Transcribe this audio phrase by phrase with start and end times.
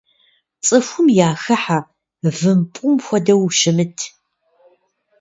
[0.65, 1.79] Цӏыхум яхыхьэ,
[2.39, 3.97] вымпӏум хуэдэу ущымыт.